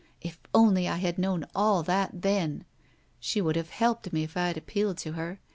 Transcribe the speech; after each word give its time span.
If 0.19 0.39
only 0.51 0.87
I 0.87 0.97
had 0.97 1.19
known 1.19 1.45
all 1.53 1.83
that 1.83 2.23
then! 2.23 2.65
She 3.19 3.39
would 3.39 3.55
have 3.55 3.69
helped 3.69 4.11
me 4.11 4.23
if 4.23 4.35
I 4.35 4.47
had 4.47 4.57
appealed 4.57 4.97
to 4.97 5.11
her. 5.11 5.39